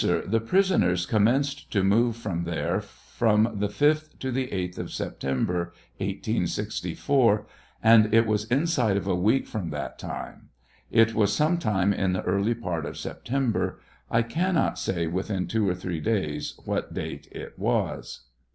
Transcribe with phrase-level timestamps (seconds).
[0.25, 5.69] The prisoners commenced to move from there from the 5th to the 8tb of Septembi
[5.99, 7.45] 1864,
[7.83, 10.49] and it was inside of a week from that time;
[10.89, 13.75] it was some time in the early part of Se tember;
[14.09, 18.21] I cannot say within two or three days what date it was.